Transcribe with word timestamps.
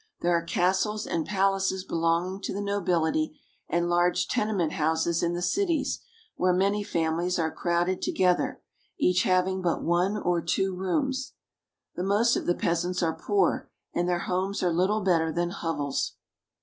There 0.21 0.33
are 0.35 0.41
castles 0.41 1.05
and 1.05 1.27
palaces 1.27 1.83
belonging 1.83 2.41
to 2.41 2.53
the 2.55 2.59
nobility, 2.59 3.39
and 3.69 3.87
large 3.87 4.27
tenement 4.27 4.71
houses 4.71 5.21
in 5.21 5.35
the 5.35 5.43
cities, 5.43 5.99
where 6.35 6.53
many 6.55 6.83
fami 6.83 7.19
lies 7.25 7.37
are 7.37 7.51
crowded 7.51 8.01
together, 8.01 8.63
each 8.99 9.21
having 9.21 9.61
but 9.61 9.83
one 9.83 10.17
or 10.17 10.41
two 10.41 10.73
rooms. 10.75 11.33
The 11.95 12.03
most 12.03 12.35
of 12.35 12.47
the 12.47 12.55
peasants 12.55 13.03
are 13.03 13.13
poor 13.13 13.69
and 13.93 14.09
their 14.09 14.21
homes 14.25 14.63
are 14.63 14.73
little 14.73 15.01
better 15.01 15.31
than 15.31 15.51
hovels. 15.51 16.13